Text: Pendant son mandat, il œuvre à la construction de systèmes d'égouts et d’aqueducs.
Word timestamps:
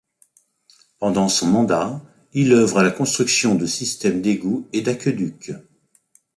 Pendant 0.97 1.29
son 1.29 1.45
mandat, 1.45 2.01
il 2.33 2.53
œuvre 2.53 2.79
à 2.79 2.83
la 2.83 2.89
construction 2.89 3.53
de 3.53 3.67
systèmes 3.67 4.23
d'égouts 4.23 4.67
et 4.73 4.81
d’aqueducs. 4.81 5.53